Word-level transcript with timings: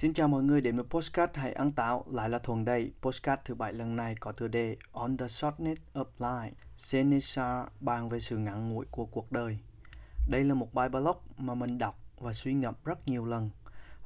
Xin 0.00 0.14
chào 0.14 0.28
mọi 0.28 0.42
người 0.42 0.60
đến 0.60 0.76
với 0.76 0.84
Postcard 0.84 1.32
Hãy 1.34 1.52
ăn 1.52 1.70
táo 1.70 2.04
lại 2.10 2.28
là 2.28 2.38
Thuần 2.38 2.64
đây. 2.64 2.92
Postcard 3.02 3.42
thứ 3.44 3.54
bảy 3.54 3.72
lần 3.72 3.96
này 3.96 4.14
có 4.20 4.32
tựa 4.32 4.48
đề 4.48 4.76
On 4.92 5.16
the 5.16 5.28
Shortness 5.28 5.80
of 5.94 6.04
Life. 6.18 6.50
Seneca 6.76 7.66
bàn 7.80 8.08
về 8.08 8.20
sự 8.20 8.38
ngắn 8.38 8.68
ngủi 8.68 8.86
của 8.90 9.04
cuộc 9.04 9.32
đời. 9.32 9.58
Đây 10.28 10.44
là 10.44 10.54
một 10.54 10.74
bài 10.74 10.88
blog 10.88 11.16
mà 11.36 11.54
mình 11.54 11.78
đọc 11.78 11.98
và 12.18 12.32
suy 12.32 12.54
ngẫm 12.54 12.74
rất 12.84 13.08
nhiều 13.08 13.26
lần. 13.26 13.50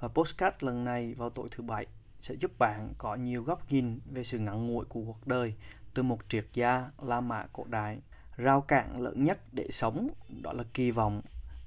Và 0.00 0.08
Postcard 0.08 0.56
lần 0.60 0.84
này 0.84 1.14
vào 1.14 1.30
tối 1.30 1.48
thứ 1.50 1.62
bảy 1.62 1.86
sẽ 2.20 2.34
giúp 2.34 2.50
bạn 2.58 2.92
có 2.98 3.14
nhiều 3.14 3.42
góc 3.42 3.72
nhìn 3.72 4.00
về 4.12 4.24
sự 4.24 4.38
ngắn 4.38 4.66
ngủi 4.66 4.84
của 4.84 5.00
cuộc 5.06 5.26
đời 5.26 5.54
từ 5.94 6.02
một 6.02 6.18
triết 6.28 6.46
gia 6.52 6.90
La 7.02 7.20
Mã 7.20 7.46
cổ 7.52 7.64
đại. 7.68 8.00
Rào 8.36 8.60
cản 8.60 9.00
lớn 9.00 9.24
nhất 9.24 9.38
để 9.52 9.66
sống 9.70 10.08
đó 10.42 10.52
là 10.52 10.64
kỳ 10.74 10.90
vọng, 10.90 11.22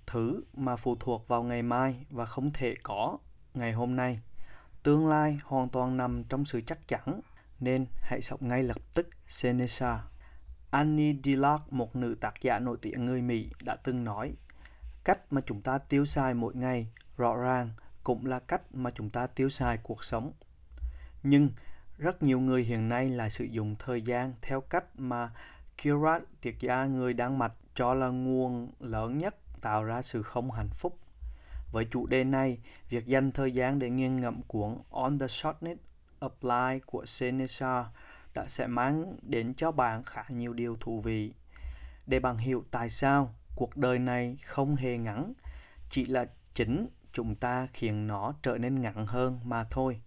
thứ 0.08 0.44
mà 0.54 0.76
phụ 0.76 0.96
thuộc 1.00 1.28
vào 1.28 1.44
ngày 1.44 1.62
mai 1.62 2.06
và 2.10 2.26
không 2.26 2.52
thể 2.54 2.76
có 2.84 3.18
ngày 3.58 3.74
hôm 3.74 3.96
nay. 3.96 4.20
Tương 4.84 5.08
lai 5.08 5.38
hoàn 5.44 5.70
toàn 5.70 5.98
nằm 5.98 6.24
trong 6.24 6.46
sự 6.46 6.62
chắc 6.62 6.88
chắn, 6.88 7.22
nên 7.60 7.86
hãy 8.02 8.22
sống 8.22 8.40
ngay 8.42 8.64
lập 8.64 8.78
tức. 8.94 9.10
Seneca 9.28 10.04
Annie 10.72 11.16
Dillard, 11.24 11.64
một 11.70 11.96
nữ 11.96 12.16
tác 12.22 12.42
giả 12.42 12.60
nổi 12.60 12.78
tiếng 12.82 13.06
người 13.06 13.22
Mỹ, 13.22 13.50
đã 13.66 13.76
từng 13.84 14.04
nói 14.04 14.34
Cách 15.04 15.34
mà 15.34 15.42
chúng 15.46 15.62
ta 15.62 15.78
tiêu 15.78 16.06
xài 16.06 16.34
mỗi 16.34 16.56
ngày 16.56 16.88
rõ 17.18 17.36
ràng 17.36 17.70
cũng 18.04 18.26
là 18.26 18.40
cách 18.40 18.62
mà 18.74 18.90
chúng 18.92 19.10
ta 19.10 19.28
tiêu 19.28 19.50
xài 19.50 19.78
cuộc 19.78 20.04
sống. 20.04 20.32
Nhưng 21.24 21.50
rất 21.98 22.24
nhiều 22.24 22.40
người 22.40 22.64
hiện 22.64 22.90
nay 22.90 23.08
lại 23.08 23.30
sử 23.30 23.44
dụng 23.44 23.76
thời 23.80 24.02
gian 24.02 24.34
theo 24.42 24.62
cách 24.62 24.86
mà 24.98 25.32
Kirat, 25.78 26.22
triết 26.42 26.56
gia 26.60 26.86
người 26.86 27.14
Đan 27.14 27.40
Mạch, 27.40 27.54
cho 27.76 27.94
là 27.94 28.08
nguồn 28.08 28.72
lớn 28.80 29.18
nhất 29.18 29.36
tạo 29.62 29.84
ra 29.84 30.02
sự 30.02 30.24
không 30.24 30.52
hạnh 30.52 30.70
phúc. 30.70 31.00
Với 31.72 31.86
chủ 31.92 32.08
đề 32.08 32.24
này, 32.24 32.58
việc 32.90 33.08
dành 33.08 33.32
thời 33.32 33.52
gian 33.52 33.80
để 33.80 33.90
nghiên 33.90 34.16
ngẫm 34.16 34.42
cuốn 34.48 34.78
On 34.90 35.20
the 35.20 35.28
Shortness 35.28 35.82
of 36.20 36.30
Life 36.42 36.80
của 36.86 37.06
Seneca 37.06 37.86
đã 38.34 38.46
sẽ 38.48 38.68
mang 38.68 39.18
đến 39.22 39.54
cho 39.58 39.72
bạn 39.72 40.04
khá 40.04 40.24
nhiều 40.30 40.54
điều 40.54 40.78
thú 40.80 41.02
vị. 41.02 41.34
Để 42.06 42.20
bạn 42.20 42.38
hiểu 42.38 42.66
tại 42.72 42.90
sao 42.90 43.36
cuộc 43.56 43.78
đời 43.78 44.00
này 44.00 44.38
không 44.44 44.76
hề 44.76 44.98
ngắn, 44.98 45.34
chỉ 45.90 46.06
là 46.06 46.26
chính 46.54 46.88
chúng 47.14 47.36
ta 47.36 47.68
khiến 47.74 48.08
nó 48.08 48.34
trở 48.42 48.58
nên 48.58 48.82
ngắn 48.82 49.06
hơn 49.06 49.40
mà 49.44 49.64
thôi. 49.64 50.02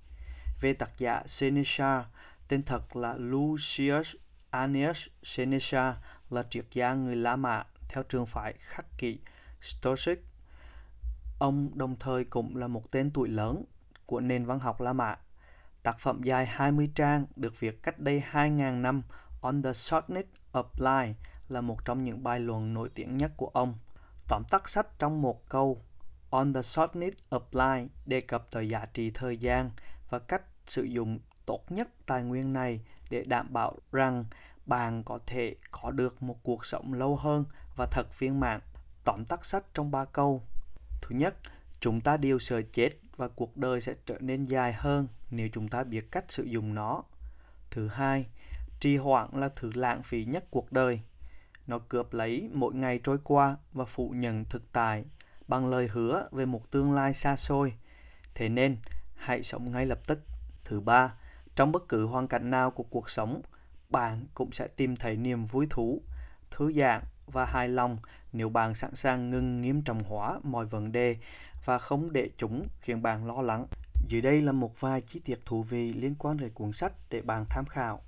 Về 0.60 0.72
tác 0.72 0.98
giả 0.98 1.22
Seneca, 1.26 2.04
tên 2.48 2.62
thật 2.62 2.96
là 2.96 3.14
Lucius 3.18 4.16
Annius 4.50 5.08
Seneca 5.22 5.96
là 6.30 6.42
triết 6.42 6.64
gia 6.72 6.94
người 6.94 7.16
La 7.16 7.36
Mã 7.36 7.64
theo 7.88 8.02
trường 8.02 8.26
phái 8.26 8.54
khắc 8.58 8.86
kỷ 8.98 9.18
Stoic 9.60 10.29
Ông 11.40 11.78
đồng 11.78 11.96
thời 11.96 12.24
cũng 12.24 12.56
là 12.56 12.68
một 12.68 12.90
tên 12.90 13.10
tuổi 13.10 13.28
lớn 13.28 13.64
của 14.06 14.20
nền 14.20 14.44
văn 14.44 14.58
học 14.58 14.80
La 14.80 14.92
Mã. 14.92 15.16
Tác 15.82 15.98
phẩm 15.98 16.22
dài 16.22 16.46
20 16.46 16.90
trang 16.94 17.26
được 17.36 17.60
viết 17.60 17.82
cách 17.82 17.98
đây 17.98 18.22
2.000 18.30 18.80
năm, 18.80 19.02
On 19.40 19.62
the 19.62 19.72
Shortness 19.72 20.28
of 20.52 20.64
Life 20.76 21.14
là 21.48 21.60
một 21.60 21.84
trong 21.84 22.04
những 22.04 22.22
bài 22.22 22.40
luận 22.40 22.74
nổi 22.74 22.88
tiếng 22.94 23.16
nhất 23.16 23.32
của 23.36 23.46
ông. 23.46 23.74
Tóm 24.28 24.42
tắt 24.50 24.68
sách 24.68 24.98
trong 24.98 25.22
một 25.22 25.48
câu, 25.48 25.82
On 26.30 26.52
the 26.52 26.62
Shortness 26.62 27.16
of 27.30 27.40
Life 27.52 27.86
đề 28.06 28.20
cập 28.20 28.50
tới 28.50 28.68
giá 28.68 28.86
trị 28.92 29.10
thời 29.14 29.36
gian 29.36 29.70
và 30.10 30.18
cách 30.18 30.42
sử 30.64 30.82
dụng 30.82 31.18
tốt 31.46 31.72
nhất 31.72 31.88
tài 32.06 32.22
nguyên 32.22 32.52
này 32.52 32.80
để 33.10 33.24
đảm 33.26 33.52
bảo 33.52 33.78
rằng 33.92 34.24
bạn 34.66 35.02
có 35.04 35.18
thể 35.26 35.56
có 35.70 35.90
được 35.90 36.22
một 36.22 36.36
cuộc 36.42 36.66
sống 36.66 36.94
lâu 36.94 37.16
hơn 37.16 37.44
và 37.76 37.86
thật 37.90 38.18
viên 38.18 38.40
mãn. 38.40 38.60
Tóm 39.04 39.24
tắt 39.24 39.44
sách 39.44 39.64
trong 39.74 39.90
ba 39.90 40.04
câu 40.04 40.42
Thứ 41.02 41.16
nhất, 41.16 41.34
chúng 41.80 42.00
ta 42.00 42.16
đều 42.16 42.38
sợ 42.38 42.62
chết 42.72 42.90
và 43.16 43.28
cuộc 43.28 43.56
đời 43.56 43.80
sẽ 43.80 43.94
trở 44.06 44.18
nên 44.20 44.44
dài 44.44 44.72
hơn 44.72 45.08
nếu 45.30 45.48
chúng 45.52 45.68
ta 45.68 45.84
biết 45.84 46.12
cách 46.12 46.24
sử 46.28 46.42
dụng 46.42 46.74
nó. 46.74 47.02
Thứ 47.70 47.88
hai, 47.88 48.26
trì 48.80 48.96
hoãn 48.96 49.28
là 49.32 49.48
thứ 49.56 49.70
lãng 49.74 50.02
phí 50.02 50.24
nhất 50.24 50.44
cuộc 50.50 50.72
đời. 50.72 51.00
Nó 51.66 51.78
cướp 51.78 52.12
lấy 52.12 52.50
mỗi 52.52 52.74
ngày 52.74 53.00
trôi 53.04 53.18
qua 53.24 53.56
và 53.72 53.84
phủ 53.84 54.10
nhận 54.10 54.44
thực 54.44 54.72
tại 54.72 55.04
bằng 55.48 55.68
lời 55.68 55.88
hứa 55.92 56.28
về 56.32 56.46
một 56.46 56.70
tương 56.70 56.92
lai 56.92 57.14
xa 57.14 57.36
xôi. 57.36 57.74
Thế 58.34 58.48
nên, 58.48 58.76
hãy 59.16 59.42
sống 59.42 59.72
ngay 59.72 59.86
lập 59.86 59.98
tức. 60.06 60.20
Thứ 60.64 60.80
ba, 60.80 61.14
trong 61.56 61.72
bất 61.72 61.88
cứ 61.88 62.06
hoàn 62.06 62.28
cảnh 62.28 62.50
nào 62.50 62.70
của 62.70 62.82
cuộc 62.82 63.10
sống, 63.10 63.42
bạn 63.88 64.26
cũng 64.34 64.52
sẽ 64.52 64.68
tìm 64.68 64.96
thấy 64.96 65.16
niềm 65.16 65.44
vui 65.44 65.66
thú, 65.70 66.02
thư 66.50 66.72
giãn 66.72 67.02
và 67.26 67.44
hài 67.44 67.68
lòng 67.68 67.98
nếu 68.32 68.48
bạn 68.48 68.74
sẵn 68.74 68.94
sàng 68.94 69.30
ngừng 69.30 69.62
nghiêm 69.62 69.82
trọng 69.82 70.02
hóa 70.04 70.40
mọi 70.42 70.66
vấn 70.66 70.92
đề 70.92 71.16
và 71.64 71.78
không 71.78 72.12
để 72.12 72.30
chúng 72.36 72.66
khiến 72.80 73.02
bạn 73.02 73.26
lo 73.26 73.42
lắng. 73.42 73.66
Dưới 74.08 74.20
đây 74.20 74.42
là 74.42 74.52
một 74.52 74.80
vài 74.80 75.00
chi 75.00 75.20
tiết 75.24 75.40
thú 75.46 75.62
vị 75.62 75.92
liên 75.92 76.14
quan 76.18 76.36
đến 76.36 76.50
cuốn 76.54 76.72
sách 76.72 76.92
để 77.10 77.22
bạn 77.22 77.44
tham 77.48 77.64
khảo. 77.66 78.00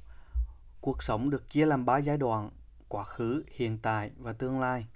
Cuộc 0.80 1.02
sống 1.02 1.30
được 1.30 1.50
chia 1.50 1.66
làm 1.66 1.84
ba 1.84 1.98
giai 1.98 2.18
đoạn, 2.18 2.50
quá 2.88 3.04
khứ, 3.04 3.44
hiện 3.52 3.78
tại 3.78 4.10
và 4.18 4.32
tương 4.32 4.60
lai. 4.60 4.86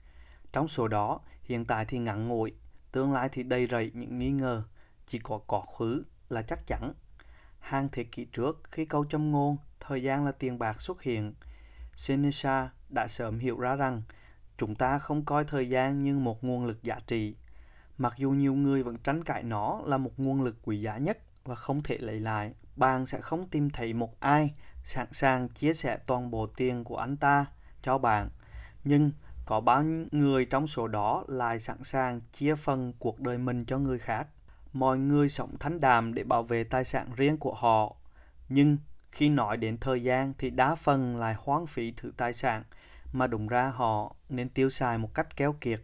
Trong 0.52 0.68
số 0.68 0.88
đó, 0.88 1.20
hiện 1.42 1.64
tại 1.64 1.84
thì 1.88 1.98
ngắn 1.98 2.28
ngủi, 2.28 2.54
tương 2.92 3.12
lai 3.12 3.28
thì 3.32 3.42
đầy 3.42 3.66
rẫy 3.66 3.90
những 3.94 4.18
nghi 4.18 4.30
ngờ, 4.30 4.62
chỉ 5.06 5.18
có 5.18 5.38
quá 5.38 5.60
khứ 5.78 6.04
là 6.28 6.42
chắc 6.42 6.66
chắn. 6.66 6.92
Hàng 7.58 7.88
thế 7.92 8.04
kỷ 8.04 8.24
trước, 8.24 8.60
khi 8.70 8.84
câu 8.84 9.04
châm 9.04 9.32
ngôn 9.32 9.56
thời 9.80 10.02
gian 10.02 10.24
là 10.24 10.32
tiền 10.32 10.58
bạc 10.58 10.80
xuất 10.80 11.02
hiện, 11.02 11.34
Seneca 11.94 12.70
đã 12.88 13.08
sớm 13.08 13.38
hiểu 13.38 13.58
ra 13.60 13.76
rằng 13.76 14.02
chúng 14.58 14.74
ta 14.74 14.98
không 14.98 15.24
coi 15.24 15.44
thời 15.44 15.68
gian 15.68 16.02
như 16.02 16.18
một 16.18 16.44
nguồn 16.44 16.66
lực 16.66 16.82
giá 16.82 16.98
trị, 17.06 17.36
mặc 17.98 18.14
dù 18.16 18.30
nhiều 18.30 18.54
người 18.54 18.82
vẫn 18.82 18.98
tranh 18.98 19.24
cãi 19.24 19.42
nó 19.42 19.80
là 19.84 19.98
một 19.98 20.12
nguồn 20.16 20.42
lực 20.42 20.56
quý 20.62 20.80
giá 20.80 20.98
nhất 20.98 21.18
và 21.44 21.54
không 21.54 21.82
thể 21.82 21.98
lấy 21.98 22.20
lại. 22.20 22.54
Bạn 22.76 23.06
sẽ 23.06 23.20
không 23.20 23.48
tìm 23.48 23.70
thấy 23.70 23.92
một 23.92 24.20
ai 24.20 24.54
sẵn 24.84 25.06
sàng 25.12 25.48
chia 25.48 25.74
sẻ 25.74 25.98
toàn 26.06 26.30
bộ 26.30 26.46
tiền 26.46 26.84
của 26.84 26.96
anh 26.96 27.16
ta 27.16 27.46
cho 27.82 27.98
bạn, 27.98 28.28
nhưng 28.84 29.10
có 29.46 29.60
bao 29.60 29.82
nhiêu 29.82 30.06
người 30.10 30.44
trong 30.44 30.66
số 30.66 30.88
đó 30.88 31.24
lại 31.28 31.60
sẵn 31.60 31.84
sàng 31.84 32.20
chia 32.32 32.54
phần 32.54 32.92
cuộc 32.98 33.20
đời 33.20 33.38
mình 33.38 33.64
cho 33.64 33.78
người 33.78 33.98
khác. 33.98 34.26
Mọi 34.72 34.98
người 34.98 35.28
sống 35.28 35.58
thánh 35.60 35.80
đàm 35.80 36.14
để 36.14 36.24
bảo 36.24 36.42
vệ 36.42 36.64
tài 36.64 36.84
sản 36.84 37.08
riêng 37.16 37.38
của 37.38 37.54
họ, 37.54 37.96
nhưng 38.48 38.76
khi 39.10 39.28
nói 39.28 39.56
đến 39.56 39.78
thời 39.78 40.02
gian 40.02 40.32
thì 40.38 40.50
đa 40.50 40.74
phần 40.74 41.16
lại 41.16 41.34
hoang 41.38 41.66
phí 41.66 41.92
thứ 41.96 42.12
tài 42.16 42.32
sản 42.32 42.62
mà 43.12 43.26
đúng 43.26 43.48
ra 43.48 43.68
họ 43.68 44.14
nên 44.28 44.48
tiêu 44.48 44.70
xài 44.70 44.98
một 44.98 45.14
cách 45.14 45.36
kéo 45.36 45.54
kiệt. 45.60 45.80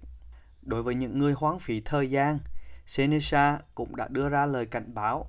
Đối 0.63 0.83
với 0.83 0.95
những 0.95 1.19
người 1.19 1.33
hoang 1.33 1.59
phí 1.59 1.81
thời 1.81 2.11
gian, 2.11 2.39
Seneca 2.87 3.61
cũng 3.75 3.97
đã 3.97 4.09
đưa 4.09 4.29
ra 4.29 4.47
lời 4.47 4.67
cảnh 4.67 4.95
báo. 4.95 5.27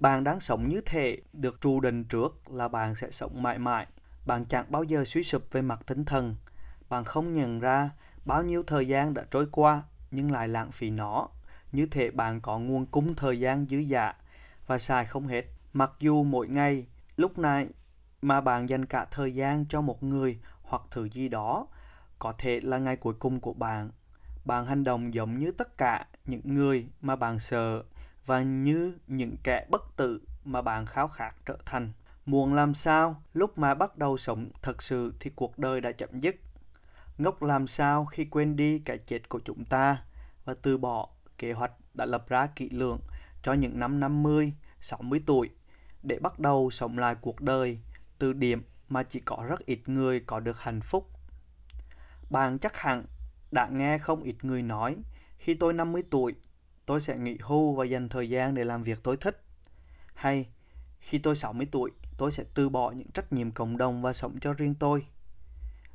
Bạn 0.00 0.24
đang 0.24 0.40
sống 0.40 0.68
như 0.68 0.80
thế 0.86 1.18
được 1.32 1.60
trù 1.60 1.80
định 1.80 2.04
trước 2.04 2.50
là 2.50 2.68
bạn 2.68 2.94
sẽ 2.94 3.10
sống 3.10 3.42
mãi 3.42 3.58
mãi. 3.58 3.86
Bạn 4.26 4.44
chẳng 4.44 4.66
bao 4.68 4.84
giờ 4.84 5.04
suy 5.04 5.22
sụp 5.22 5.42
về 5.52 5.62
mặt 5.62 5.80
tinh 5.86 6.04
thần. 6.04 6.36
Bạn 6.88 7.04
không 7.04 7.32
nhận 7.32 7.60
ra 7.60 7.90
bao 8.24 8.42
nhiêu 8.42 8.62
thời 8.62 8.88
gian 8.88 9.14
đã 9.14 9.24
trôi 9.30 9.46
qua 9.52 9.82
nhưng 10.10 10.32
lại 10.32 10.48
lãng 10.48 10.72
phí 10.72 10.90
nó. 10.90 11.28
Như 11.72 11.86
thế 11.86 12.10
bạn 12.10 12.40
có 12.40 12.58
nguồn 12.58 12.86
cung 12.86 13.14
thời 13.14 13.40
gian 13.40 13.66
dư 13.70 13.82
dả 13.82 14.14
và 14.66 14.78
xài 14.78 15.06
không 15.06 15.26
hết. 15.26 15.44
Mặc 15.72 15.90
dù 15.98 16.22
mỗi 16.22 16.48
ngày 16.48 16.86
lúc 17.16 17.38
này 17.38 17.68
mà 18.22 18.40
bạn 18.40 18.68
dành 18.68 18.84
cả 18.84 19.06
thời 19.10 19.34
gian 19.34 19.64
cho 19.68 19.80
một 19.80 20.02
người 20.02 20.38
hoặc 20.66 20.82
thứ 20.90 21.08
gì 21.08 21.28
đó. 21.28 21.66
Có 22.18 22.32
thể 22.38 22.60
là 22.60 22.78
ngày 22.78 22.96
cuối 22.96 23.14
cùng 23.18 23.40
của 23.40 23.52
bạn. 23.52 23.90
Bạn 24.44 24.66
hành 24.66 24.84
động 24.84 25.14
giống 25.14 25.38
như 25.38 25.52
tất 25.52 25.78
cả 25.78 26.06
những 26.24 26.40
người 26.44 26.86
mà 27.00 27.16
bạn 27.16 27.38
sợ 27.38 27.82
và 28.26 28.42
như 28.42 28.98
những 29.06 29.36
kẻ 29.42 29.66
bất 29.70 29.96
tử 29.96 30.20
mà 30.44 30.62
bạn 30.62 30.86
khao 30.86 31.08
khát 31.08 31.34
trở 31.46 31.56
thành. 31.64 31.92
Muốn 32.26 32.54
làm 32.54 32.74
sao? 32.74 33.22
Lúc 33.32 33.58
mà 33.58 33.74
bắt 33.74 33.98
đầu 33.98 34.16
sống 34.16 34.50
thật 34.62 34.82
sự 34.82 35.14
thì 35.20 35.30
cuộc 35.36 35.58
đời 35.58 35.80
đã 35.80 35.92
chậm 35.92 36.20
dứt. 36.20 36.36
Ngốc 37.18 37.42
làm 37.42 37.66
sao 37.66 38.04
khi 38.04 38.24
quên 38.24 38.56
đi 38.56 38.78
cái 38.78 38.98
chết 38.98 39.28
của 39.28 39.40
chúng 39.44 39.64
ta 39.64 40.02
và 40.44 40.54
từ 40.62 40.78
bỏ 40.78 41.08
kế 41.38 41.52
hoạch 41.52 41.72
đã 41.94 42.04
lập 42.04 42.28
ra 42.28 42.46
kỹ 42.46 42.70
lưỡng 42.70 42.98
cho 43.42 43.52
những 43.52 43.78
năm 43.78 44.00
50, 44.00 44.52
60 44.80 45.22
tuổi 45.26 45.50
để 46.02 46.18
bắt 46.18 46.38
đầu 46.38 46.70
sống 46.70 46.98
lại 46.98 47.16
cuộc 47.20 47.40
đời 47.40 47.78
từ 48.18 48.32
điểm 48.32 48.62
mà 48.88 49.02
chỉ 49.02 49.20
có 49.20 49.44
rất 49.48 49.66
ít 49.66 49.88
người 49.88 50.20
có 50.20 50.40
được 50.40 50.60
hạnh 50.60 50.80
phúc. 50.80 51.10
Bạn 52.30 52.58
chắc 52.58 52.76
hẳn 52.76 53.04
đã 53.50 53.68
nghe 53.68 53.98
không 53.98 54.22
ít 54.22 54.36
người 54.42 54.62
nói 54.62 54.96
khi 55.38 55.54
tôi 55.54 55.72
50 55.72 56.02
tuổi, 56.10 56.34
tôi 56.86 57.00
sẽ 57.00 57.18
nghỉ 57.18 57.38
hưu 57.40 57.74
và 57.74 57.84
dành 57.84 58.08
thời 58.08 58.30
gian 58.30 58.54
để 58.54 58.64
làm 58.64 58.82
việc 58.82 58.98
tôi 59.02 59.16
thích. 59.16 59.42
Hay 60.14 60.46
khi 61.00 61.18
tôi 61.18 61.36
60 61.36 61.66
tuổi, 61.70 61.90
tôi 62.18 62.32
sẽ 62.32 62.44
từ 62.54 62.68
bỏ 62.68 62.90
những 62.90 63.10
trách 63.10 63.32
nhiệm 63.32 63.50
cộng 63.50 63.76
đồng 63.76 64.02
và 64.02 64.12
sống 64.12 64.38
cho 64.40 64.52
riêng 64.52 64.74
tôi. 64.74 65.06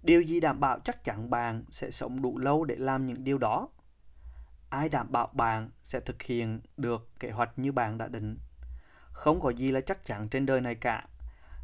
Điều 0.04 0.22
gì 0.22 0.40
đảm 0.40 0.60
bảo 0.60 0.80
chắc 0.80 1.04
chắn 1.04 1.30
bạn 1.30 1.64
sẽ 1.70 1.92
sống 1.92 2.22
đủ 2.22 2.38
lâu 2.38 2.66
để 2.66 2.76
làm 2.76 3.06
những 3.06 3.24
điều 3.24 3.38
đó? 3.38 3.70
Ai 4.70 4.90
đảm 4.90 5.12
bảo 5.12 5.28
bạn 5.34 5.70
sẽ 5.84 6.00
thực 6.00 6.22
hiện 6.22 6.60
được 6.78 7.10
kế 7.20 7.32
hoạch 7.32 7.60
như 7.60 7.72
bạn 7.72 7.98
đã 7.98 8.08
định? 8.08 8.38
Không 9.12 9.40
có 9.42 9.50
gì 9.50 9.72
là 9.72 9.82
chắc 9.82 10.06
chắn 10.06 10.30
trên 10.30 10.46
đời 10.46 10.62
này 10.62 10.76
cả. 10.76 11.06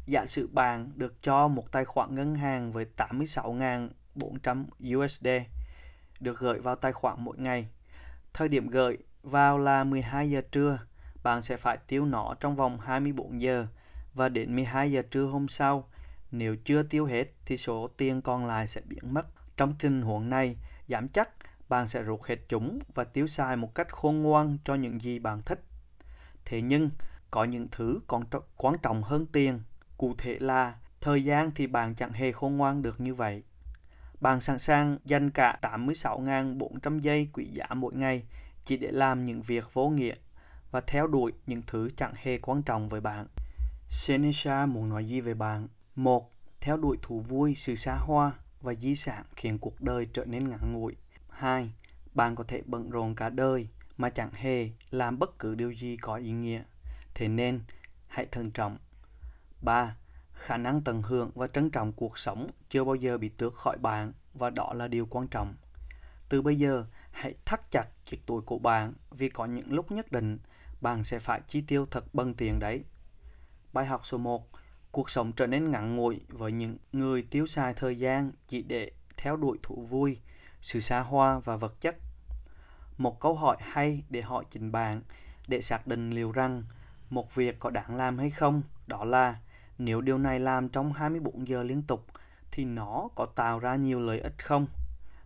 Giả 0.08 0.26
sử 0.26 0.48
bạn 0.52 0.90
được 0.94 1.22
cho 1.22 1.48
một 1.48 1.72
tài 1.72 1.84
khoản 1.84 2.14
ngân 2.14 2.34
hàng 2.34 2.72
với 2.72 2.86
86.400 2.96 4.64
USD 4.96 5.28
được 6.20 6.38
gửi 6.38 6.60
vào 6.60 6.74
tài 6.74 6.92
khoản 6.92 7.16
mỗi 7.24 7.38
ngày. 7.38 7.68
Thời 8.32 8.48
điểm 8.48 8.68
gửi 8.68 8.98
vào 9.22 9.58
là 9.58 9.84
12 9.84 10.30
giờ 10.30 10.40
trưa. 10.52 10.78
bạn 11.22 11.42
sẽ 11.42 11.56
phải 11.56 11.76
tiêu 11.76 12.04
nó 12.04 12.34
trong 12.40 12.56
vòng 12.56 12.80
24 12.80 13.42
giờ 13.42 13.66
và 14.14 14.28
đến 14.28 14.54
12 14.54 14.92
giờ 14.92 15.02
trưa 15.10 15.24
hôm 15.24 15.48
sau, 15.48 15.88
nếu 16.30 16.56
chưa 16.64 16.82
tiêu 16.82 17.04
hết 17.04 17.24
thì 17.44 17.56
số 17.56 17.88
tiền 17.96 18.22
còn 18.22 18.46
lại 18.46 18.66
sẽ 18.66 18.80
biến 18.84 19.14
mất. 19.14 19.26
Trong 19.56 19.74
tình 19.78 20.02
huống 20.02 20.30
này, 20.30 20.56
giảm 20.88 21.08
chắc 21.08 21.30
bạn 21.68 21.88
sẽ 21.88 22.02
rút 22.02 22.24
hết 22.24 22.36
chúng 22.48 22.78
và 22.94 23.04
tiêu 23.04 23.26
xài 23.26 23.56
một 23.56 23.74
cách 23.74 23.88
khôn 23.90 24.22
ngoan 24.22 24.58
cho 24.64 24.74
những 24.74 25.02
gì 25.02 25.18
bạn 25.18 25.42
thích. 25.42 25.64
Thế 26.44 26.62
nhưng, 26.62 26.90
có 27.30 27.44
những 27.44 27.68
thứ 27.70 28.00
còn 28.06 28.22
quan 28.56 28.76
trọng 28.82 29.02
hơn 29.02 29.26
tiền. 29.26 29.60
Cụ 29.98 30.14
thể 30.18 30.38
là 30.40 30.74
thời 31.00 31.24
gian 31.24 31.50
thì 31.54 31.66
bạn 31.66 31.94
chẳng 31.94 32.12
hề 32.12 32.32
khôn 32.32 32.56
ngoan 32.56 32.82
được 32.82 33.00
như 33.00 33.14
vậy. 33.14 33.42
Bạn 34.20 34.40
sẵn 34.40 34.58
sàng 34.58 34.98
dành 35.04 35.30
cả 35.30 35.58
86.400 35.62 36.98
giây 36.98 37.28
quý 37.32 37.44
giá 37.44 37.66
mỗi 37.74 37.94
ngày 37.94 38.22
chỉ 38.64 38.76
để 38.76 38.90
làm 38.90 39.24
những 39.24 39.42
việc 39.42 39.74
vô 39.74 39.88
nghĩa 39.88 40.14
và 40.70 40.80
theo 40.80 41.06
đuổi 41.06 41.32
những 41.46 41.62
thứ 41.66 41.88
chẳng 41.96 42.12
hề 42.16 42.38
quan 42.38 42.62
trọng 42.62 42.88
với 42.88 43.00
bạn. 43.00 43.26
Seneca 43.88 44.66
muốn 44.66 44.88
nói 44.88 45.04
gì 45.04 45.20
về 45.20 45.34
bạn? 45.34 45.68
Một, 45.94 46.32
theo 46.60 46.76
đuổi 46.76 46.96
thú 47.02 47.20
vui, 47.20 47.54
sự 47.54 47.74
xa 47.74 47.96
hoa 48.00 48.32
và 48.60 48.74
di 48.74 48.96
sản 48.96 49.24
khiến 49.36 49.58
cuộc 49.58 49.80
đời 49.80 50.06
trở 50.12 50.24
nên 50.24 50.50
ngắn 50.50 50.72
ngủi. 50.72 50.96
Hai, 51.30 51.72
bạn 52.14 52.34
có 52.34 52.44
thể 52.44 52.62
bận 52.66 52.90
rộn 52.90 53.14
cả 53.14 53.28
đời 53.28 53.68
mà 53.96 54.10
chẳng 54.10 54.30
hề 54.32 54.70
làm 54.90 55.18
bất 55.18 55.38
cứ 55.38 55.54
điều 55.54 55.70
gì 55.70 55.96
có 55.96 56.14
ý 56.14 56.30
nghĩa. 56.30 56.62
Thế 57.14 57.28
nên, 57.28 57.60
hãy 58.06 58.26
thận 58.26 58.50
trọng. 58.50 58.78
3. 59.62 59.96
Khả 60.32 60.56
năng 60.56 60.82
tận 60.82 61.02
hưởng 61.02 61.30
và 61.34 61.46
trân 61.46 61.70
trọng 61.70 61.92
cuộc 61.92 62.18
sống 62.18 62.46
chưa 62.68 62.84
bao 62.84 62.94
giờ 62.94 63.18
bị 63.18 63.28
tước 63.28 63.54
khỏi 63.54 63.78
bạn 63.78 64.12
và 64.34 64.50
đó 64.50 64.72
là 64.74 64.88
điều 64.88 65.06
quan 65.06 65.28
trọng. 65.28 65.54
Từ 66.28 66.42
bây 66.42 66.58
giờ, 66.58 66.84
hãy 67.10 67.34
thắt 67.44 67.70
chặt 67.70 67.88
chiếc 68.04 68.26
túi 68.26 68.42
của 68.42 68.58
bạn 68.58 68.92
vì 69.10 69.28
có 69.28 69.44
những 69.44 69.72
lúc 69.72 69.90
nhất 69.92 70.12
định 70.12 70.38
bạn 70.80 71.04
sẽ 71.04 71.18
phải 71.18 71.40
chi 71.46 71.60
tiêu 71.60 71.86
thật 71.86 72.14
bần 72.14 72.34
tiền 72.34 72.58
đấy. 72.58 72.84
Bài 73.72 73.86
học 73.86 74.00
số 74.04 74.18
1. 74.18 74.48
Cuộc 74.90 75.10
sống 75.10 75.32
trở 75.32 75.46
nên 75.46 75.70
ngắn 75.70 75.96
ngủi 75.96 76.20
với 76.28 76.52
những 76.52 76.76
người 76.92 77.22
tiêu 77.22 77.46
xài 77.46 77.74
thời 77.74 77.98
gian 77.98 78.32
chỉ 78.48 78.62
để 78.62 78.92
theo 79.16 79.36
đuổi 79.36 79.58
thú 79.62 79.86
vui, 79.90 80.20
sự 80.60 80.80
xa 80.80 81.00
hoa 81.00 81.38
và 81.38 81.56
vật 81.56 81.80
chất. 81.80 81.96
Một 82.98 83.20
câu 83.20 83.34
hỏi 83.34 83.56
hay 83.60 84.02
để 84.10 84.22
hỏi 84.22 84.44
chính 84.50 84.72
bạn 84.72 85.02
để 85.48 85.60
xác 85.60 85.86
định 85.86 86.10
liệu 86.10 86.32
rằng 86.32 86.62
một 87.10 87.34
việc 87.34 87.58
có 87.58 87.70
đáng 87.70 87.96
làm 87.96 88.18
hay 88.18 88.30
không, 88.30 88.62
đó 88.86 89.04
là 89.04 89.38
nếu 89.78 90.00
điều 90.00 90.18
này 90.18 90.40
làm 90.40 90.68
trong 90.68 90.92
24 90.92 91.48
giờ 91.48 91.62
liên 91.62 91.82
tục 91.82 92.06
thì 92.50 92.64
nó 92.64 93.08
có 93.14 93.26
tạo 93.26 93.58
ra 93.58 93.76
nhiều 93.76 94.00
lợi 94.00 94.20
ích 94.20 94.44
không? 94.44 94.66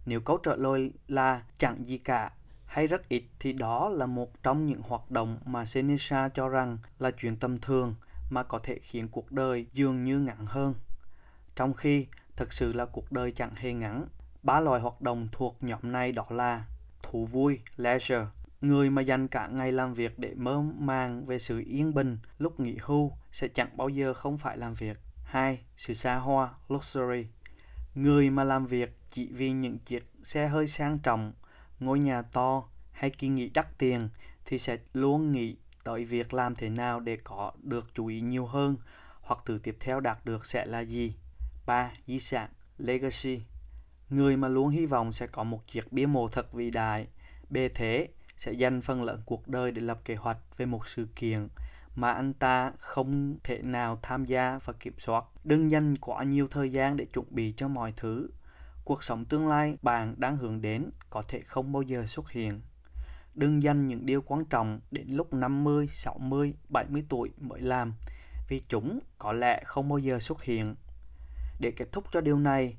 Nếu 0.07 0.21
câu 0.21 0.37
trả 0.37 0.55
lời 0.55 0.93
là 1.09 1.43
chẳng 1.59 1.87
gì 1.87 1.99
cả 1.99 2.31
hay 2.67 2.87
rất 2.87 3.09
ít 3.09 3.25
thì 3.41 3.53
đó 3.53 3.89
là 3.89 4.07
một 4.07 4.43
trong 4.43 4.67
những 4.67 4.83
hoạt 4.83 5.11
động 5.11 5.39
mà 5.45 5.65
Seneca 5.65 6.29
cho 6.29 6.49
rằng 6.49 6.79
là 6.99 7.11
chuyện 7.11 7.37
tầm 7.37 7.59
thường 7.59 7.95
mà 8.31 8.43
có 8.43 8.59
thể 8.59 8.79
khiến 8.83 9.09
cuộc 9.09 9.33
đời 9.33 9.67
dường 9.73 10.05
như 10.05 10.19
ngắn 10.19 10.47
hơn. 10.47 10.75
Trong 11.57 11.75
khi 11.75 12.07
thực 12.37 12.53
sự 12.53 12.73
là 12.73 12.85
cuộc 12.85 13.13
đời 13.13 13.33
chẳng 13.33 13.55
hề 13.55 13.73
ngắn. 13.73 14.07
Ba 14.43 14.61
loại 14.61 14.81
hoạt 14.81 15.01
động 15.01 15.29
thuộc 15.33 15.57
nhóm 15.61 15.93
này 15.93 16.13
đó 16.13 16.27
là 16.31 16.65
thú 17.03 17.27
vui, 17.27 17.61
leisure, 17.77 18.27
người 18.63 18.91
mà 18.91 19.03
dành 19.03 19.29
cả 19.29 19.47
ngày 19.47 19.73
làm 19.73 19.95
việc 19.95 20.19
để 20.19 20.35
mơ 20.35 20.61
màng 20.61 21.27
về 21.27 21.39
sự 21.39 21.63
yên 21.67 21.95
bình 21.95 22.19
lúc 22.39 22.61
nghỉ 22.61 22.77
hưu 22.83 23.13
sẽ 23.33 23.49
chẳng 23.49 23.77
bao 23.77 23.89
giờ 23.89 24.15
không 24.15 24.39
phải 24.39 24.59
làm 24.59 24.75
việc. 24.75 24.99
Hai, 25.25 25.61
sự 25.77 25.95
xa 25.95 26.17
hoa, 26.17 26.51
luxury. 26.69 27.27
Người 27.95 28.31
mà 28.31 28.45
làm 28.45 28.67
việc 28.67 28.97
chỉ 29.11 29.29
vì 29.33 29.51
những 29.51 29.79
chiếc 29.79 30.05
xe 30.23 30.49
hơi 30.49 30.67
sang 30.67 30.99
trọng, 30.99 31.33
ngôi 31.81 31.99
nhà 31.99 32.23
to 32.23 32.65
hay 32.93 33.11
kỳ 33.11 33.29
nghỉ 33.29 33.51
đắt 33.55 33.79
tiền 33.79 34.09
thì 34.45 34.59
sẽ 34.59 34.77
luôn 34.93 35.33
nghĩ 35.33 35.57
tới 35.85 36.05
việc 36.05 36.35
làm 36.35 36.55
thế 36.55 36.69
nào 36.69 37.01
để 37.01 37.17
có 37.25 37.53
được 37.63 37.91
chú 37.95 38.07
ý 38.07 38.21
nhiều 38.21 38.47
hơn 38.47 38.77
hoặc 39.21 39.39
từ 39.47 39.59
tiếp 39.59 39.77
theo 39.81 40.01
đạt 40.01 40.25
được 40.25 40.47
sẽ 40.47 40.67
là 40.67 40.81
gì. 40.81 41.15
3. 41.67 41.93
Di 42.07 42.19
sản 42.19 42.51
Legacy 42.79 43.43
Người 44.11 44.37
mà 44.37 44.49
luôn 44.49 44.69
hy 44.69 44.87
vọng 44.87 45.13
sẽ 45.13 45.27
có 45.27 45.45
một 45.45 45.67
chiếc 45.67 45.93
bia 45.93 46.07
mộ 46.07 46.29
thật 46.29 46.53
vĩ 46.53 46.71
đại, 46.71 47.07
bề 47.51 47.69
thế 47.69 48.09
sẽ 48.43 48.53
dành 48.53 48.81
phần 48.81 49.03
lớn 49.03 49.21
cuộc 49.27 49.49
đời 49.49 49.71
để 49.71 49.83
lập 49.83 50.01
kế 50.05 50.15
hoạch 50.15 50.39
về 50.57 50.67
một 50.67 50.87
sự 50.87 51.09
kiện 51.17 51.49
mà 51.95 52.13
anh 52.13 52.33
ta 52.33 52.73
không 52.79 53.37
thể 53.45 53.63
nào 53.65 53.99
tham 54.03 54.25
gia 54.25 54.59
và 54.65 54.73
kiểm 54.73 54.95
soát. 54.99 55.25
Đừng 55.45 55.71
dành 55.71 55.97
quá 55.97 56.25
nhiều 56.25 56.49
thời 56.49 56.73
gian 56.73 56.97
để 56.97 57.05
chuẩn 57.05 57.27
bị 57.31 57.55
cho 57.57 57.69
mọi 57.69 57.93
thứ. 57.97 58.31
Cuộc 58.85 59.03
sống 59.03 59.25
tương 59.25 59.49
lai 59.49 59.77
bạn 59.83 60.15
đang 60.19 60.37
hướng 60.37 60.61
đến 60.61 60.91
có 61.11 61.23
thể 61.29 61.41
không 61.41 61.73
bao 61.73 61.83
giờ 61.83 62.07
xuất 62.07 62.31
hiện. 62.31 62.61
Đừng 63.35 63.63
dành 63.63 63.87
những 63.87 64.07
điều 64.07 64.23
quan 64.23 64.45
trọng 64.45 64.81
đến 64.91 65.07
lúc 65.09 65.33
50, 65.33 65.89
60, 65.93 66.55
70 66.69 67.05
tuổi 67.09 67.31
mới 67.41 67.61
làm 67.61 67.95
vì 68.49 68.61
chúng 68.69 68.99
có 69.19 69.33
lẽ 69.33 69.63
không 69.65 69.89
bao 69.89 69.99
giờ 69.99 70.19
xuất 70.19 70.43
hiện. 70.43 70.75
Để 71.61 71.71
kết 71.71 71.93
thúc 71.93 72.05
cho 72.13 72.21
điều 72.21 72.39
này, 72.39 72.77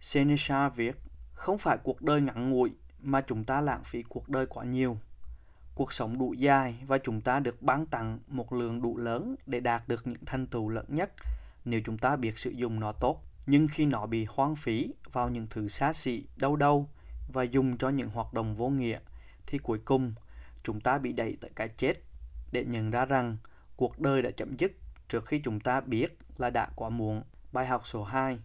Seneca 0.00 0.68
viết, 0.68 0.96
không 1.32 1.58
phải 1.58 1.78
cuộc 1.82 2.02
đời 2.02 2.20
ngắn 2.20 2.50
ngủi 2.50 2.70
mà 3.02 3.20
chúng 3.20 3.44
ta 3.44 3.60
lãng 3.60 3.84
phí 3.84 4.02
cuộc 4.02 4.28
đời 4.28 4.46
quá 4.46 4.64
nhiều. 4.64 4.98
Cuộc 5.74 5.92
sống 5.92 6.18
đủ 6.18 6.32
dài 6.32 6.84
và 6.86 6.98
chúng 6.98 7.20
ta 7.20 7.40
được 7.40 7.62
ban 7.62 7.86
tặng 7.86 8.18
một 8.26 8.52
lượng 8.52 8.82
đủ 8.82 8.96
lớn 8.96 9.34
để 9.46 9.60
đạt 9.60 9.88
được 9.88 10.06
những 10.06 10.24
thành 10.26 10.46
tựu 10.46 10.68
lớn 10.68 10.84
nhất 10.88 11.12
nếu 11.64 11.80
chúng 11.84 11.98
ta 11.98 12.16
biết 12.16 12.38
sử 12.38 12.50
dụng 12.50 12.80
nó 12.80 12.92
tốt. 12.92 13.22
Nhưng 13.46 13.68
khi 13.68 13.86
nó 13.86 14.06
bị 14.06 14.26
hoang 14.28 14.56
phí 14.56 14.94
vào 15.12 15.28
những 15.28 15.46
thứ 15.50 15.68
xa 15.68 15.92
xỉ, 15.92 16.24
đau 16.36 16.56
đâu 16.56 16.88
và 17.32 17.42
dùng 17.42 17.78
cho 17.78 17.88
những 17.88 18.10
hoạt 18.10 18.34
động 18.34 18.54
vô 18.54 18.68
nghĩa, 18.68 18.98
thì 19.46 19.58
cuối 19.58 19.78
cùng 19.84 20.14
chúng 20.62 20.80
ta 20.80 20.98
bị 20.98 21.12
đẩy 21.12 21.36
tới 21.40 21.50
cái 21.54 21.68
chết 21.68 21.94
để 22.52 22.64
nhận 22.64 22.90
ra 22.90 23.04
rằng 23.04 23.36
cuộc 23.76 24.00
đời 24.00 24.22
đã 24.22 24.30
chấm 24.30 24.56
dứt 24.56 24.72
trước 25.08 25.26
khi 25.26 25.40
chúng 25.44 25.60
ta 25.60 25.80
biết 25.80 26.16
là 26.38 26.50
đã 26.50 26.68
quá 26.76 26.88
muộn. 26.88 27.22
Bài 27.52 27.66
học 27.66 27.86
số 27.86 28.04
2 28.04 28.38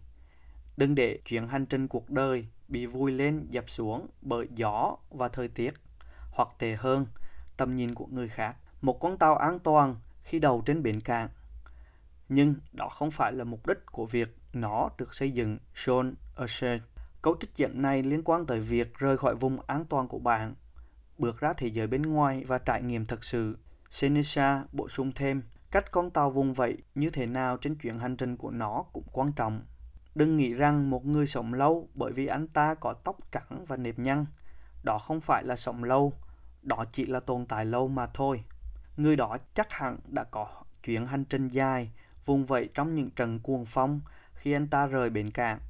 Đừng 0.76 0.94
để 0.94 1.18
chuyến 1.24 1.48
hành 1.48 1.66
trình 1.66 1.88
cuộc 1.88 2.10
đời 2.10 2.46
bị 2.68 2.86
vui 2.86 3.12
lên 3.12 3.46
dập 3.50 3.70
xuống 3.70 4.06
bởi 4.22 4.48
gió 4.54 4.96
và 5.10 5.28
thời 5.28 5.48
tiết, 5.48 5.74
hoặc 6.30 6.48
tệ 6.58 6.74
hơn, 6.74 7.06
tầm 7.56 7.76
nhìn 7.76 7.94
của 7.94 8.06
người 8.06 8.28
khác. 8.28 8.56
Một 8.80 9.00
con 9.00 9.18
tàu 9.18 9.36
an 9.36 9.58
toàn 9.58 9.96
khi 10.22 10.38
đầu 10.38 10.62
trên 10.66 10.82
biển 10.82 11.00
cạn 11.00 11.28
Nhưng 12.28 12.54
đó 12.72 12.88
không 12.88 13.10
phải 13.10 13.32
là 13.32 13.44
mục 13.44 13.66
đích 13.66 13.86
của 13.86 14.06
việc 14.06 14.36
nó 14.52 14.90
được 14.98 15.14
xây 15.14 15.30
dựng, 15.30 15.58
John 15.74 16.12
Usher. 16.44 16.80
Câu 17.22 17.36
trích 17.40 17.56
dẫn 17.56 17.82
này 17.82 18.02
liên 18.02 18.22
quan 18.24 18.46
tới 18.46 18.60
việc 18.60 18.94
rời 18.98 19.18
khỏi 19.18 19.34
vùng 19.34 19.58
an 19.66 19.84
toàn 19.84 20.08
của 20.08 20.18
bạn, 20.18 20.54
bước 21.18 21.40
ra 21.40 21.52
thế 21.52 21.66
giới 21.66 21.86
bên 21.86 22.02
ngoài 22.02 22.44
và 22.46 22.58
trải 22.58 22.82
nghiệm 22.82 23.06
thật 23.06 23.24
sự. 23.24 23.58
Seneca 23.90 24.64
bổ 24.72 24.88
sung 24.88 25.12
thêm, 25.14 25.42
cách 25.70 25.90
con 25.90 26.10
tàu 26.10 26.30
vùng 26.30 26.52
vậy 26.52 26.78
như 26.94 27.10
thế 27.10 27.26
nào 27.26 27.56
trên 27.56 27.74
chuyến 27.74 27.98
hành 27.98 28.16
trình 28.16 28.36
của 28.36 28.50
nó 28.50 28.84
cũng 28.92 29.04
quan 29.12 29.32
trọng. 29.32 29.62
Đừng 30.16 30.36
nghĩ 30.36 30.54
rằng 30.54 30.90
một 30.90 31.06
người 31.06 31.26
sống 31.26 31.54
lâu 31.54 31.88
bởi 31.94 32.12
vì 32.12 32.26
anh 32.26 32.48
ta 32.48 32.74
có 32.74 32.92
tóc 32.92 33.16
trắng 33.32 33.64
và 33.66 33.76
nếp 33.76 33.98
nhăn. 33.98 34.26
Đó 34.82 34.98
không 34.98 35.20
phải 35.20 35.44
là 35.44 35.56
sống 35.56 35.84
lâu, 35.84 36.12
đó 36.62 36.84
chỉ 36.92 37.06
là 37.06 37.20
tồn 37.20 37.46
tại 37.46 37.64
lâu 37.64 37.88
mà 37.88 38.06
thôi. 38.06 38.44
Người 38.96 39.16
đó 39.16 39.38
chắc 39.54 39.72
hẳn 39.72 39.98
đã 40.06 40.24
có 40.24 40.46
chuyến 40.82 41.06
hành 41.06 41.24
trình 41.24 41.48
dài, 41.48 41.90
vùng 42.24 42.44
vẫy 42.44 42.68
trong 42.74 42.94
những 42.94 43.10
trận 43.10 43.38
cuồng 43.38 43.64
phong 43.64 44.00
khi 44.34 44.52
anh 44.52 44.68
ta 44.68 44.86
rời 44.86 45.10
bến 45.10 45.30
cảng, 45.30 45.60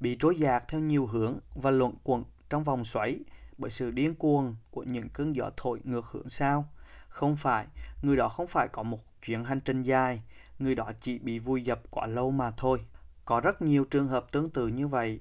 bị 0.00 0.16
trối 0.20 0.36
dạt 0.36 0.68
theo 0.68 0.80
nhiều 0.80 1.06
hướng 1.06 1.38
và 1.54 1.70
luận 1.70 1.94
quẩn 2.04 2.24
trong 2.50 2.64
vòng 2.64 2.84
xoáy 2.84 3.20
bởi 3.58 3.70
sự 3.70 3.90
điên 3.90 4.14
cuồng 4.14 4.56
của 4.70 4.82
những 4.82 5.08
cơn 5.08 5.36
gió 5.36 5.50
thổi 5.56 5.80
ngược 5.84 6.06
hướng 6.06 6.28
sao. 6.28 6.68
Không 7.08 7.36
phải, 7.36 7.66
người 8.02 8.16
đó 8.16 8.28
không 8.28 8.46
phải 8.46 8.68
có 8.68 8.82
một 8.82 9.22
chuyến 9.22 9.44
hành 9.44 9.60
trình 9.60 9.82
dài, 9.82 10.22
người 10.58 10.74
đó 10.74 10.92
chỉ 11.00 11.18
bị 11.18 11.38
vui 11.38 11.62
dập 11.62 11.80
quá 11.90 12.06
lâu 12.06 12.30
mà 12.30 12.50
thôi. 12.50 12.78
Có 13.24 13.40
rất 13.40 13.62
nhiều 13.62 13.84
trường 13.84 14.08
hợp 14.08 14.32
tương 14.32 14.50
tự 14.50 14.68
như 14.68 14.88
vậy. 14.88 15.20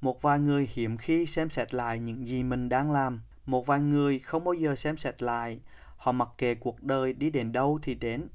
Một 0.00 0.22
vài 0.22 0.38
người 0.38 0.68
hiếm 0.72 0.96
khi 0.96 1.26
xem 1.26 1.50
xét 1.50 1.74
lại 1.74 1.98
những 1.98 2.26
gì 2.26 2.42
mình 2.42 2.68
đang 2.68 2.92
làm. 2.92 3.22
Một 3.46 3.66
vài 3.66 3.80
người 3.80 4.18
không 4.18 4.44
bao 4.44 4.54
giờ 4.54 4.74
xem 4.74 4.96
xét 4.96 5.22
lại. 5.22 5.60
Họ 5.96 6.12
mặc 6.12 6.28
kệ 6.38 6.54
cuộc 6.54 6.82
đời 6.82 7.12
đi 7.12 7.30
đến 7.30 7.52
đâu 7.52 7.78
thì 7.82 7.94
đến. 7.94 8.28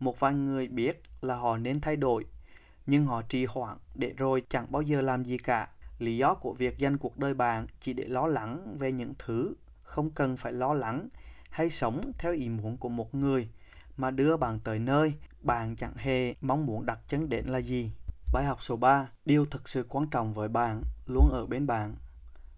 Một 0.00 0.20
vài 0.20 0.34
người 0.34 0.68
biết 0.68 1.02
là 1.20 1.34
họ 1.34 1.56
nên 1.56 1.80
thay 1.80 1.96
đổi. 1.96 2.24
Nhưng 2.86 3.06
họ 3.06 3.22
trì 3.22 3.44
hoãn 3.44 3.76
để 3.94 4.12
rồi 4.16 4.42
chẳng 4.48 4.66
bao 4.72 4.82
giờ 4.82 5.00
làm 5.00 5.24
gì 5.24 5.38
cả. 5.38 5.68
Lý 5.98 6.16
do 6.16 6.34
của 6.34 6.52
việc 6.52 6.78
dành 6.78 6.96
cuộc 6.96 7.18
đời 7.18 7.34
bạn 7.34 7.66
chỉ 7.80 7.92
để 7.92 8.04
lo 8.04 8.26
lắng 8.26 8.76
về 8.78 8.92
những 8.92 9.14
thứ 9.18 9.54
không 9.82 10.10
cần 10.10 10.36
phải 10.36 10.52
lo 10.52 10.74
lắng 10.74 11.08
hay 11.50 11.70
sống 11.70 12.12
theo 12.18 12.32
ý 12.32 12.48
muốn 12.48 12.76
của 12.76 12.88
một 12.88 13.14
người 13.14 13.48
mà 13.96 14.10
đưa 14.10 14.36
bạn 14.36 14.60
tới 14.64 14.78
nơi 14.78 15.14
bạn 15.42 15.76
chẳng 15.76 15.94
hề 15.96 16.34
mong 16.40 16.66
muốn 16.66 16.86
đặt 16.86 16.98
chân 17.08 17.28
đến 17.28 17.46
là 17.46 17.58
gì. 17.58 17.90
Bài 18.36 18.44
học 18.44 18.62
số 18.62 18.76
3, 18.76 19.08
điều 19.24 19.46
thực 19.46 19.68
sự 19.68 19.86
quan 19.88 20.06
trọng 20.06 20.32
với 20.32 20.48
bạn 20.48 20.82
luôn 21.06 21.28
ở 21.32 21.46
bên 21.46 21.66
bạn. 21.66 21.96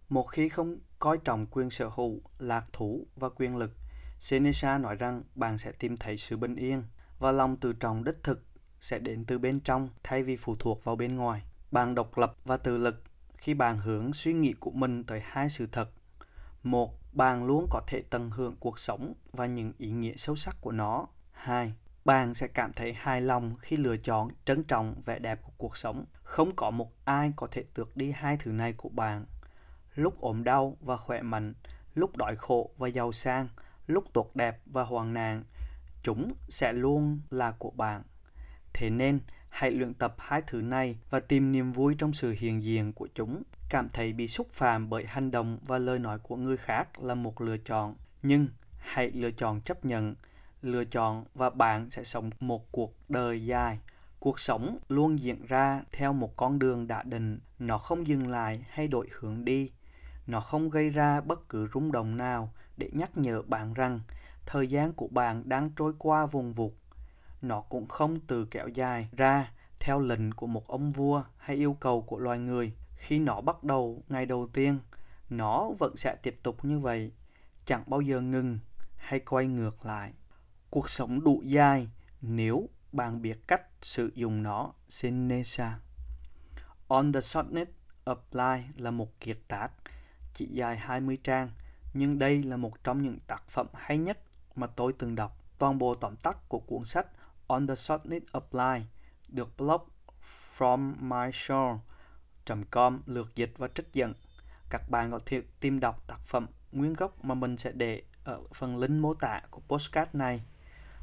Một 0.09 0.23
khi 0.23 0.49
không 0.49 0.79
coi 0.99 1.19
trọng 1.19 1.47
quyền 1.47 1.71
sở 1.71 1.89
hữu, 1.89 2.21
lạc 2.39 2.65
thú 2.73 3.07
và 3.17 3.29
quyền 3.29 3.57
lực, 3.57 3.71
Seneca 4.19 4.79
nói 4.79 4.95
rằng 4.95 5.23
bạn 5.35 5.59
sẽ 5.59 5.73
tìm 5.73 5.97
thấy 5.97 6.17
sự 6.17 6.37
bình 6.37 6.57
yên 6.57 6.83
và 7.19 7.33
lòng 7.33 7.57
tự 7.57 7.73
trọng 7.73 8.05
đích 8.05 8.23
thực 8.23 8.45
sẽ 8.81 8.99
đến 8.99 9.25
từ 9.25 9.39
bên 9.39 9.61
trong 9.61 9.89
thay 10.03 10.23
vì 10.23 10.37
phụ 10.37 10.57
thuộc 10.59 10.85
vào 10.85 10.97
bên 10.97 11.17
ngoài. 11.17 11.43
Bạn 11.71 11.95
độc 11.95 12.19
lập 12.19 12.37
và 12.45 12.57
tự 12.57 12.77
lực 12.77 13.03
khi 13.37 13.55
bạn 13.55 13.79
hướng 13.79 14.13
suy 14.13 14.33
nghĩ 14.33 14.55
của 14.61 14.71
mình 14.71 15.05
tới 15.05 15.21
hai 15.25 15.51
sự 15.51 15.67
thật. 15.73 15.91
Một, 16.63 16.95
bạn 17.13 17.47
luôn 17.47 17.67
có 17.71 17.81
thể 17.87 18.03
tận 18.11 18.31
hưởng 18.31 18.57
cuộc 18.61 18.79
sống 18.79 19.15
và 19.33 19.47
những 19.47 19.73
ý 19.79 19.91
nghĩa 19.91 20.17
sâu 20.17 20.37
sắc 20.37 20.57
của 20.61 20.73
nó. 20.73 21.07
Hai, 21.33 21.73
bạn 22.09 22.35
sẽ 22.35 22.47
cảm 22.47 22.73
thấy 22.73 22.93
hài 22.93 23.21
lòng 23.21 23.57
khi 23.61 23.77
lựa 23.77 23.97
chọn 23.97 24.29
trân 24.45 24.65
trọng 24.65 24.95
vẻ 25.05 25.19
đẹp 25.19 25.41
của 25.43 25.53
cuộc 25.57 25.77
sống. 25.77 26.05
Không 26.23 26.57
có 26.57 26.71
một 26.71 26.93
ai 27.05 27.33
có 27.37 27.49
thể 27.51 27.65
tước 27.75 27.97
đi 27.97 28.13
hai 28.17 28.37
thứ 28.37 28.53
này 28.53 28.73
của 28.73 28.89
bạn. 28.89 29.25
Lúc 29.95 30.21
ốm 30.21 30.45
đau 30.45 30.77
và 30.81 30.97
khỏe 30.97 31.23
mạnh, 31.23 31.55
lúc 31.95 32.17
đói 32.17 32.37
khổ 32.37 32.71
và 32.79 32.89
giàu 32.89 33.13
sang, 33.13 33.49
lúc 33.87 34.05
tốt 34.13 34.31
đẹp 34.35 34.61
và 34.67 34.83
hoàng 34.83 35.15
nạn, 35.15 35.45
chúng 36.03 36.33
sẽ 36.49 36.73
luôn 36.73 37.21
là 37.31 37.51
của 37.59 37.71
bạn. 37.71 38.03
Thế 38.73 38.91
nên, 38.91 39.21
hãy 39.49 39.71
luyện 39.71 39.95
tập 39.95 40.15
hai 40.19 40.43
thứ 40.47 40.63
này 40.63 40.99
và 41.11 41.21
tìm 41.21 41.53
niềm 41.53 41.73
vui 41.73 41.95
trong 41.99 42.13
sự 42.13 42.35
hiện 42.39 42.63
diện 42.63 42.93
của 42.93 43.09
chúng. 43.15 43.43
Cảm 43.69 43.89
thấy 43.89 44.13
bị 44.13 44.29
xúc 44.29 44.47
phạm 44.51 44.91
bởi 44.91 45.07
hành 45.07 45.31
động 45.31 45.59
và 45.63 45.79
lời 45.79 45.99
nói 45.99 46.19
của 46.19 46.37
người 46.37 46.57
khác 46.57 47.03
là 47.03 47.15
một 47.15 47.41
lựa 47.41 47.59
chọn, 47.59 47.95
nhưng 48.23 48.49
hãy 48.79 49.11
lựa 49.11 49.31
chọn 49.31 49.61
chấp 49.61 49.85
nhận, 49.85 50.15
lựa 50.63 50.85
chọn 50.85 51.25
và 51.35 51.51
bạn 51.51 51.91
sẽ 51.91 52.05
sống 52.05 52.31
một 52.41 52.73
cuộc 52.73 52.95
đời 53.09 53.47
dài. 53.47 53.79
Cuộc 54.21 54.41
sống 54.41 54.79
luôn 54.89 55.19
diễn 55.21 55.47
ra 55.47 55.83
theo 55.93 56.13
một 56.13 56.37
con 56.37 56.59
đường 56.59 56.87
đã 56.87 57.03
định, 57.03 57.39
nó 57.59 57.79
không 57.79 58.07
dừng 58.07 58.29
lại 58.29 58.67
hay 58.69 58.89
đổi 58.89 59.09
hướng 59.19 59.45
đi. 59.45 59.71
Nó 60.27 60.41
không 60.41 60.71
gây 60.71 60.91
ra 60.91 61.21
bất 61.21 61.49
cứ 61.49 61.69
rung 61.75 61.93
động 61.93 62.17
nào 62.17 62.53
để 62.77 62.91
nhắc 62.93 63.11
nhở 63.19 63.43
bạn 63.43 63.75
rằng 63.75 64.01
thời 64.47 64.67
gian 64.67 64.93
của 64.93 65.09
bạn 65.09 65.49
đang 65.49 65.71
trôi 65.77 65.93
qua 65.99 66.27
vùng 66.27 66.53
vụt. 66.53 66.73
Nó 67.43 67.61
cũng 67.61 67.87
không 67.87 68.21
từ 68.27 68.45
kéo 68.45 68.69
dài 68.69 69.09
ra 69.17 69.53
theo 69.81 70.01
lệnh 70.01 70.33
của 70.33 70.47
một 70.47 70.67
ông 70.67 70.93
vua 70.93 71.23
hay 71.37 71.57
yêu 71.57 71.77
cầu 71.81 72.03
của 72.03 72.19
loài 72.19 72.39
người. 72.39 72.73
Khi 72.97 73.19
nó 73.19 73.41
bắt 73.41 73.65
đầu 73.65 74.03
ngày 74.09 74.27
đầu 74.27 74.49
tiên, 74.53 74.79
nó 75.31 75.71
vẫn 75.79 75.97
sẽ 75.97 76.17
tiếp 76.23 76.39
tục 76.43 76.65
như 76.65 76.79
vậy, 76.79 77.13
chẳng 77.65 77.83
bao 77.87 78.01
giờ 78.01 78.21
ngừng 78.21 78.59
hay 78.97 79.21
quay 79.21 79.47
ngược 79.47 79.87
lại. 79.87 80.13
Cuộc 80.71 80.91
sống 80.91 81.25
đủ 81.25 81.43
dài 81.45 81.89
nếu 82.21 82.69
bạn 82.93 83.23
biết 83.23 83.49
cách 83.49 83.63
sử 83.83 84.11
dụng 84.15 84.43
nó. 84.43 84.73
Senesa 84.89 85.79
On 86.89 87.13
the 87.13 87.21
Shortness 87.21 87.71
Apply 88.05 88.63
là 88.77 88.91
một 88.91 89.21
kiệt 89.21 89.39
tác 89.49 89.71
chỉ 90.35 90.47
dài 90.47 90.77
20 90.77 91.19
trang, 91.25 91.51
nhưng 91.95 92.19
đây 92.19 92.43
là 92.43 92.57
một 92.57 92.85
trong 92.85 93.03
những 93.03 93.19
tác 93.27 93.49
phẩm 93.49 93.67
hay 93.75 93.99
nhất 93.99 94.19
mà 94.55 94.67
tôi 94.67 94.93
từng 94.99 95.15
đọc. 95.15 95.37
Toàn 95.59 95.79
bộ 95.79 95.95
tóm 95.95 96.17
tắt 96.17 96.49
của 96.49 96.59
cuốn 96.59 96.85
sách 96.85 97.07
On 97.47 97.67
the 97.67 97.75
Shortness 97.75 98.27
Apply 98.33 98.87
được 99.29 99.57
blog 99.59 99.81
from 100.57 100.95
myshore.com 101.01 103.03
lược 103.07 103.35
dịch 103.35 103.53
và 103.57 103.69
trích 103.75 103.93
dẫn. 103.93 104.15
Các 104.71 104.91
bạn 104.91 105.11
có 105.11 105.19
thể 105.27 105.43
tìm 105.61 105.81
đọc 105.81 106.05
tác 106.07 106.21
phẩm 106.27 106.47
nguyên 106.73 106.93
gốc 106.93 107.25
mà 107.25 107.35
mình 107.35 107.57
sẽ 107.57 107.73
để 107.73 108.03
ở 108.25 108.43
phần 108.55 108.77
link 108.77 109.03
mô 109.03 109.15
tả 109.15 109.41
của 109.51 109.61
postcard 109.61 110.11
này. 110.13 110.43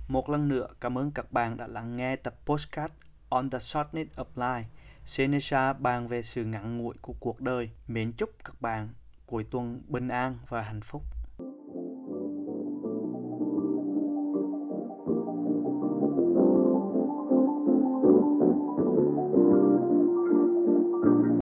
Một 0.07 0.29
lần 0.29 0.47
nữa, 0.47 0.67
cảm 0.81 0.97
ơn 0.97 1.11
các 1.11 1.31
bạn 1.31 1.57
đã 1.57 1.67
lắng 1.67 1.97
nghe 1.97 2.15
tập 2.15 2.35
postcard 2.45 2.93
On 3.29 3.49
the 3.49 3.59
Shortness 3.59 4.11
of 4.15 4.25
Life. 4.35 4.63
Seneca 5.05 5.73
bàn 5.73 6.07
về 6.07 6.21
sự 6.21 6.45
ngắn 6.45 6.77
ngủi 6.77 6.95
của 7.01 7.13
cuộc 7.19 7.41
đời. 7.41 7.69
Mến 7.87 8.11
chúc 8.11 8.29
các 8.45 8.61
bạn 8.61 8.89
cuối 9.25 9.43
tuần 9.51 9.81
bình 9.87 10.07
an 10.07 10.37
và 10.49 10.61
hạnh 10.61 10.81
phúc. 10.81 11.03